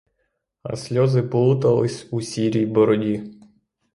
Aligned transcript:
А 0.63 0.75
сльози 0.75 1.21
плутались 1.23 2.07
у 2.11 2.21
сірій 2.21 2.65
бороді. 2.65 3.37